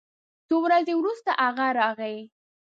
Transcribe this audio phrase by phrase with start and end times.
[0.47, 2.17] څو ورځې وروسته هغه راغی